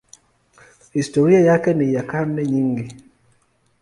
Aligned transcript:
Historia 0.93 1.39
yake 1.39 1.73
ni 1.73 1.93
ya 1.93 2.03
karne 2.03 2.45
nyingi. 2.47 2.95